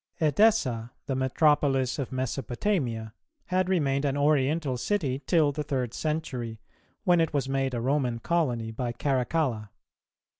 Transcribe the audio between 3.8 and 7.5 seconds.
an Oriental city till the third century, when it was